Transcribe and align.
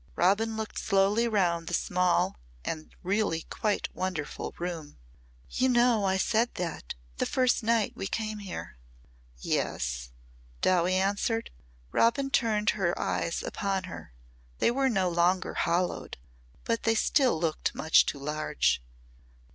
Robin 0.15 0.57
looked 0.57 0.79
slowly 0.79 1.27
round 1.27 1.67
the 1.67 1.75
small 1.75 2.39
and 2.65 2.95
really 3.03 3.43
quite 3.51 3.87
wonderful 3.93 4.51
room. 4.57 4.97
"You 5.47 5.69
know 5.69 6.05
I 6.05 6.17
said 6.17 6.55
that, 6.55 6.95
the 7.17 7.27
first 7.27 7.61
night 7.61 7.95
we 7.95 8.07
came 8.07 8.39
here." 8.39 8.77
"Yes?" 9.37 10.09
Dowie 10.61 10.95
answered. 10.95 11.51
Robin 11.91 12.31
turned 12.31 12.71
her 12.71 12.97
eyes 12.99 13.43
upon 13.43 13.83
her. 13.83 14.11
They 14.57 14.71
were 14.71 14.89
no 14.89 15.07
longer 15.07 15.53
hollowed, 15.53 16.17
but 16.63 16.81
they 16.81 16.95
still 16.95 17.39
looked 17.39 17.75
much 17.75 18.07
too 18.07 18.17
large. 18.17 18.81